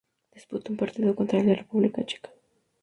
Disputó 0.33 0.71
un 0.71 0.77
partido 0.77 1.13
contra 1.15 1.43
la 1.43 1.53
República 1.53 2.03
Checa. 2.03 2.31